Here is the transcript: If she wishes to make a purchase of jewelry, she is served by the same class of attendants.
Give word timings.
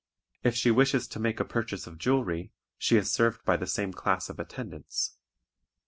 If 0.41 0.55
she 0.55 0.71
wishes 0.71 1.07
to 1.09 1.19
make 1.19 1.39
a 1.39 1.45
purchase 1.45 1.85
of 1.85 1.99
jewelry, 1.99 2.51
she 2.79 2.97
is 2.97 3.11
served 3.11 3.45
by 3.45 3.55
the 3.55 3.67
same 3.67 3.93
class 3.93 4.29
of 4.31 4.39
attendants. 4.39 5.15